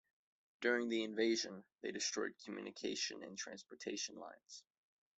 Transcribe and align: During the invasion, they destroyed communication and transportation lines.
During 0.61 0.89
the 0.89 1.03
invasion, 1.03 1.63
they 1.83 1.91
destroyed 1.91 2.33
communication 2.43 3.21
and 3.21 3.37
transportation 3.37 4.15
lines. 4.15 4.63